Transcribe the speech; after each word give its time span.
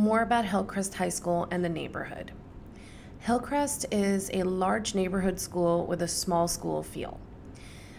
more 0.00 0.22
about 0.22 0.46
Hillcrest 0.46 0.94
High 0.94 1.10
School 1.10 1.46
and 1.50 1.62
the 1.62 1.68
neighborhood. 1.68 2.32
Hillcrest 3.18 3.84
is 3.90 4.30
a 4.32 4.44
large 4.44 4.94
neighborhood 4.94 5.38
school 5.38 5.86
with 5.86 6.00
a 6.00 6.08
small 6.08 6.48
school 6.48 6.82
feel. 6.82 7.20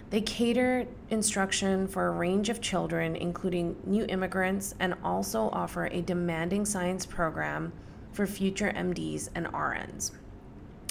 They 0.10 0.22
cater 0.22 0.88
instruction 1.12 1.88
for 1.88 2.08
a 2.08 2.12
range 2.12 2.50
of 2.50 2.60
children, 2.60 3.16
including 3.16 3.76
new 3.86 4.04
immigrants, 4.10 4.74
and 4.80 4.96
also 5.04 5.52
offer 5.54 5.86
a 5.86 6.02
demanding 6.02 6.66
science 6.66 7.06
program 7.06 7.72
for 8.14 8.26
future 8.26 8.74
MDs 8.76 9.30
and 9.36 9.46
RNs. 9.54 10.12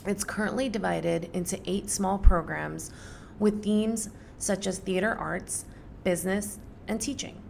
It's 0.07 0.23
currently 0.23 0.69
divided 0.69 1.29
into 1.33 1.59
eight 1.67 1.91
small 1.91 2.19
programs 2.19 2.93
with 3.41 3.65
themes 3.65 4.11
such 4.39 4.69
as 4.69 4.79
theater 4.79 5.13
arts, 5.17 5.65
business, 6.05 6.61
and 6.87 7.01
teaching. 7.01 7.43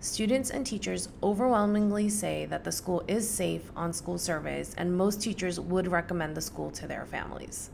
Students 0.00 0.50
and 0.50 0.66
teachers 0.66 1.08
overwhelmingly 1.22 2.08
say 2.08 2.44
that 2.46 2.64
the 2.64 2.72
school 2.72 3.02
is 3.08 3.28
safe 3.28 3.70
on 3.74 3.92
school 3.92 4.18
surveys, 4.18 4.74
and 4.76 4.96
most 4.96 5.22
teachers 5.22 5.58
would 5.58 5.88
recommend 5.88 6.36
the 6.36 6.40
school 6.40 6.70
to 6.72 6.86
their 6.86 7.06
families. 7.06 7.70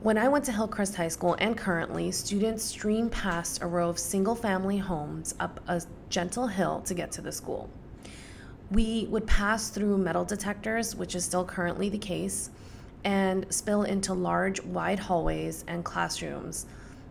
When 0.00 0.18
I 0.18 0.28
went 0.28 0.44
to 0.44 0.52
Hillcrest 0.52 0.96
High 0.96 1.08
School 1.08 1.34
and 1.38 1.56
currently, 1.56 2.12
students 2.12 2.62
stream 2.62 3.08
past 3.08 3.62
a 3.62 3.66
row 3.66 3.88
of 3.88 3.98
single 3.98 4.34
family 4.34 4.76
homes 4.76 5.34
up 5.40 5.60
a 5.66 5.80
gentle 6.10 6.46
hill 6.46 6.82
to 6.82 6.94
get 6.94 7.10
to 7.12 7.22
the 7.22 7.32
school. 7.32 7.70
We 8.70 9.06
would 9.10 9.26
pass 9.26 9.70
through 9.70 9.96
metal 9.98 10.24
detectors, 10.24 10.94
which 10.94 11.14
is 11.14 11.24
still 11.24 11.44
currently 11.44 11.88
the 11.88 11.98
case, 11.98 12.50
and 13.02 13.46
spill 13.48 13.84
into 13.84 14.14
large, 14.14 14.62
wide 14.62 14.98
hallways 14.98 15.64
and 15.68 15.84
classrooms 15.84 16.66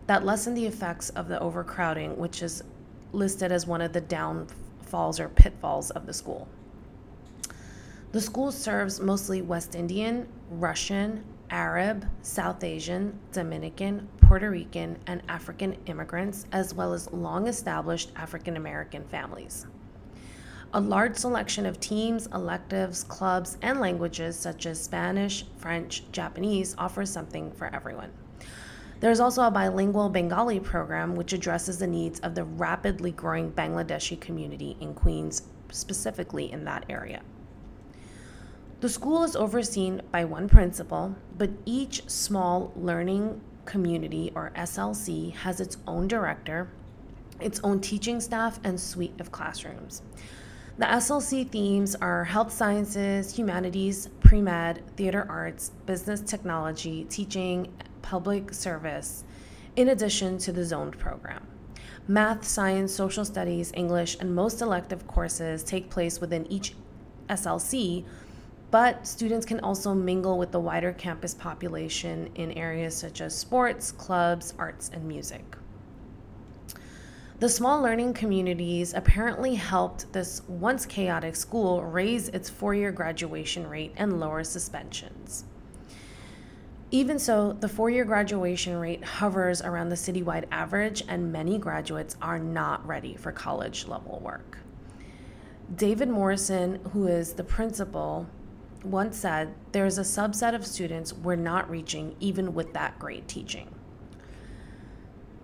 that 0.06 0.24
lessen 0.24 0.54
the 0.54 0.66
effects 0.66 1.10
of 1.10 1.28
the 1.28 1.40
overcrowding, 1.40 2.16
which 2.16 2.42
is 2.42 2.62
listed 3.14 3.52
as 3.52 3.66
one 3.66 3.80
of 3.80 3.92
the 3.92 4.00
downfalls 4.00 5.20
or 5.20 5.28
pitfalls 5.28 5.90
of 5.90 6.06
the 6.06 6.12
school. 6.12 6.48
The 8.12 8.20
school 8.20 8.52
serves 8.52 9.00
mostly 9.00 9.42
West 9.42 9.74
Indian, 9.74 10.28
Russian, 10.50 11.24
Arab, 11.50 12.06
South 12.22 12.62
Asian, 12.64 13.18
Dominican, 13.32 14.08
Puerto 14.20 14.50
Rican, 14.50 14.98
and 15.06 15.22
African 15.28 15.76
immigrants, 15.86 16.46
as 16.52 16.74
well 16.74 16.92
as 16.92 17.12
long 17.12 17.46
established 17.46 18.12
African 18.16 18.56
American 18.56 19.04
families. 19.04 19.66
A 20.72 20.80
large 20.80 21.16
selection 21.16 21.66
of 21.66 21.78
teams, 21.78 22.26
electives, 22.34 23.04
clubs, 23.04 23.56
and 23.62 23.80
languages 23.80 24.36
such 24.36 24.66
as 24.66 24.82
Spanish, 24.82 25.44
French, 25.58 26.02
Japanese 26.10 26.74
offers 26.78 27.10
something 27.10 27.52
for 27.52 27.72
everyone. 27.72 28.10
There's 29.00 29.20
also 29.20 29.42
a 29.42 29.50
bilingual 29.50 30.08
Bengali 30.08 30.60
program 30.60 31.14
which 31.14 31.32
addresses 31.32 31.78
the 31.78 31.86
needs 31.86 32.20
of 32.20 32.34
the 32.34 32.44
rapidly 32.44 33.12
growing 33.12 33.52
Bangladeshi 33.52 34.20
community 34.20 34.76
in 34.80 34.94
Queens, 34.94 35.42
specifically 35.70 36.50
in 36.50 36.64
that 36.64 36.86
area. 36.88 37.22
The 38.80 38.88
school 38.88 39.24
is 39.24 39.34
overseen 39.34 40.02
by 40.10 40.24
one 40.24 40.48
principal, 40.48 41.16
but 41.38 41.50
each 41.64 42.08
small 42.08 42.72
learning 42.76 43.40
community 43.64 44.30
or 44.34 44.52
SLC 44.56 45.32
has 45.34 45.60
its 45.60 45.78
own 45.86 46.06
director, 46.06 46.68
its 47.40 47.60
own 47.64 47.80
teaching 47.80 48.20
staff, 48.20 48.60
and 48.62 48.78
suite 48.78 49.18
of 49.20 49.32
classrooms. 49.32 50.02
The 50.76 50.86
SLC 50.86 51.48
themes 51.48 51.94
are 51.94 52.24
health 52.24 52.52
sciences, 52.52 53.34
humanities, 53.34 54.10
pre 54.20 54.42
med, 54.42 54.82
theater 54.96 55.24
arts, 55.28 55.70
business 55.86 56.20
technology, 56.20 57.04
teaching, 57.04 57.72
public 58.04 58.52
service, 58.52 59.24
in 59.76 59.88
addition 59.88 60.36
to 60.36 60.52
the 60.52 60.64
zoned 60.64 60.98
program. 60.98 61.46
Math, 62.06 62.44
science, 62.44 62.94
social 62.94 63.24
studies, 63.24 63.72
English, 63.74 64.18
and 64.20 64.34
most 64.34 64.60
elective 64.60 65.06
courses 65.06 65.64
take 65.64 65.88
place 65.88 66.20
within 66.20 66.46
each 66.52 66.74
SLC, 67.30 68.04
but 68.70 69.06
students 69.06 69.46
can 69.46 69.58
also 69.60 69.94
mingle 69.94 70.36
with 70.36 70.52
the 70.52 70.60
wider 70.60 70.92
campus 70.92 71.32
population 71.32 72.28
in 72.34 72.52
areas 72.52 72.94
such 72.94 73.22
as 73.22 73.34
sports, 73.34 73.90
clubs, 73.90 74.52
arts, 74.58 74.90
and 74.92 75.08
music. 75.08 75.56
The 77.40 77.48
small 77.48 77.80
learning 77.80 78.12
communities 78.12 78.92
apparently 78.92 79.54
helped 79.54 80.12
this 80.12 80.42
once 80.46 80.84
chaotic 80.84 81.36
school 81.36 81.82
raise 81.82 82.28
its 82.28 82.50
four 82.50 82.74
year 82.74 82.92
graduation 82.92 83.66
rate 83.66 83.94
and 83.96 84.20
lower 84.20 84.44
suspensions. 84.44 85.44
Even 86.94 87.18
so, 87.18 87.54
the 87.54 87.68
four 87.68 87.90
year 87.90 88.04
graduation 88.04 88.76
rate 88.76 89.02
hovers 89.02 89.60
around 89.60 89.88
the 89.88 89.96
citywide 89.96 90.44
average, 90.52 91.02
and 91.08 91.32
many 91.32 91.58
graduates 91.58 92.16
are 92.22 92.38
not 92.38 92.86
ready 92.86 93.16
for 93.16 93.32
college 93.32 93.88
level 93.88 94.20
work. 94.20 94.58
David 95.74 96.08
Morrison, 96.08 96.76
who 96.92 97.08
is 97.08 97.32
the 97.32 97.42
principal, 97.42 98.28
once 98.84 99.16
said, 99.16 99.52
There 99.72 99.86
is 99.86 99.98
a 99.98 100.02
subset 100.02 100.54
of 100.54 100.64
students 100.64 101.12
we're 101.12 101.34
not 101.34 101.68
reaching 101.68 102.14
even 102.20 102.54
with 102.54 102.72
that 102.74 102.96
great 103.00 103.26
teaching. 103.26 103.74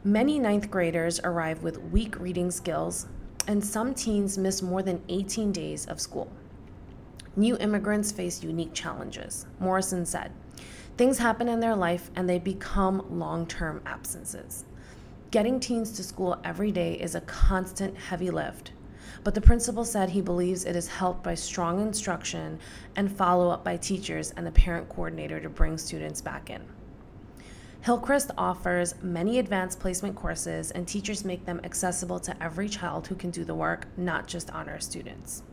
Many 0.04 0.38
ninth 0.38 0.70
graders 0.70 1.18
arrive 1.24 1.64
with 1.64 1.82
weak 1.82 2.20
reading 2.20 2.52
skills, 2.52 3.08
and 3.48 3.64
some 3.64 3.92
teens 3.92 4.38
miss 4.38 4.62
more 4.62 4.84
than 4.84 5.02
18 5.08 5.50
days 5.50 5.84
of 5.86 6.00
school. 6.00 6.30
New 7.34 7.56
immigrants 7.56 8.12
face 8.12 8.44
unique 8.44 8.72
challenges, 8.72 9.46
Morrison 9.58 10.06
said. 10.06 10.30
Things 11.00 11.16
happen 11.16 11.48
in 11.48 11.60
their 11.60 11.76
life 11.76 12.10
and 12.14 12.28
they 12.28 12.38
become 12.38 13.18
long 13.18 13.46
term 13.46 13.80
absences. 13.86 14.66
Getting 15.30 15.58
teens 15.58 15.92
to 15.92 16.04
school 16.04 16.38
every 16.44 16.70
day 16.70 16.92
is 16.92 17.14
a 17.14 17.22
constant 17.22 17.96
heavy 17.96 18.30
lift, 18.30 18.72
but 19.24 19.34
the 19.34 19.40
principal 19.40 19.86
said 19.86 20.10
he 20.10 20.20
believes 20.20 20.66
it 20.66 20.76
is 20.76 20.88
helped 20.88 21.24
by 21.24 21.34
strong 21.34 21.80
instruction 21.80 22.58
and 22.96 23.10
follow 23.10 23.48
up 23.48 23.64
by 23.64 23.78
teachers 23.78 24.32
and 24.32 24.46
the 24.46 24.52
parent 24.52 24.90
coordinator 24.90 25.40
to 25.40 25.48
bring 25.48 25.78
students 25.78 26.20
back 26.20 26.50
in. 26.50 26.60
Hillcrest 27.80 28.32
offers 28.36 28.94
many 29.00 29.38
advanced 29.38 29.80
placement 29.80 30.16
courses, 30.16 30.70
and 30.70 30.86
teachers 30.86 31.24
make 31.24 31.46
them 31.46 31.62
accessible 31.64 32.20
to 32.20 32.42
every 32.42 32.68
child 32.68 33.06
who 33.06 33.14
can 33.14 33.30
do 33.30 33.42
the 33.42 33.54
work, 33.54 33.86
not 33.96 34.26
just 34.26 34.50
honor 34.50 34.78
students. 34.78 35.44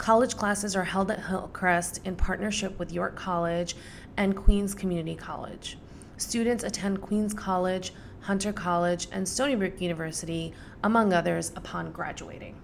College 0.00 0.38
classes 0.38 0.74
are 0.74 0.84
held 0.84 1.10
at 1.10 1.26
Hillcrest 1.26 2.00
in 2.06 2.16
partnership 2.16 2.78
with 2.78 2.90
York 2.90 3.16
College 3.16 3.76
and 4.16 4.34
Queens 4.34 4.74
Community 4.74 5.14
College. 5.14 5.76
Students 6.16 6.64
attend 6.64 7.02
Queens 7.02 7.34
College, 7.34 7.92
Hunter 8.20 8.50
College, 8.50 9.08
and 9.12 9.28
Stony 9.28 9.56
Brook 9.56 9.78
University, 9.78 10.54
among 10.82 11.12
others, 11.12 11.52
upon 11.54 11.92
graduating. 11.92 12.56